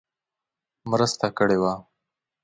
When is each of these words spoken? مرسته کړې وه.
مرسته 0.89 1.27
کړې 1.37 1.57
وه. 1.61 1.73